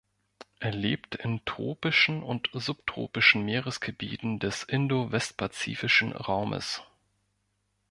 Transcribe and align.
Er 0.59 0.71
lebt 0.71 1.13
in 1.13 1.45
tropischen 1.45 2.23
und 2.23 2.49
subtropischen 2.53 3.43
Meeresgebieten 3.45 4.39
des 4.39 4.63
indo-westpazifischen 4.63 6.13
Raumes. 6.13 6.81